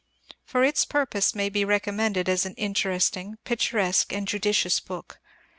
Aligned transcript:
For 0.45 0.63
its 0.63 0.83
purpose 0.83 1.33
it 1.33 1.35
may 1.35 1.49
be 1.49 1.63
recommended 1.63 2.27
as 2.27 2.43
an 2.43 2.55
interesting, 2.55 3.37
picturesque, 3.43 4.11
and 4.11 4.27
judicious 4.27 4.79
book. 4.79 5.19